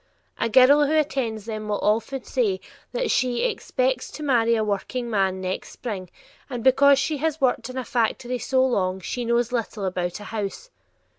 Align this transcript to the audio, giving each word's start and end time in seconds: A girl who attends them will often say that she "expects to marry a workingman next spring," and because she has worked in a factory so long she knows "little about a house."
A 0.39 0.49
girl 0.49 0.87
who 0.87 0.95
attends 0.97 1.45
them 1.45 1.67
will 1.67 1.77
often 1.83 2.23
say 2.23 2.59
that 2.91 3.11
she 3.11 3.43
"expects 3.43 4.09
to 4.09 4.23
marry 4.23 4.55
a 4.55 4.63
workingman 4.63 5.39
next 5.41 5.69
spring," 5.73 6.09
and 6.49 6.63
because 6.63 6.97
she 6.97 7.17
has 7.17 7.39
worked 7.39 7.69
in 7.69 7.77
a 7.77 7.85
factory 7.85 8.39
so 8.39 8.65
long 8.65 8.99
she 8.99 9.23
knows 9.25 9.51
"little 9.51 9.85
about 9.85 10.19
a 10.19 10.23
house." 10.23 10.71